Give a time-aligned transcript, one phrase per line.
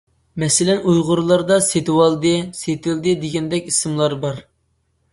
[0.43, 4.47] مەسىلەن، ئۇيغۇرلاردا سېتىۋالدى، سېتىلدى دېگەندەك ئىسىملار بار.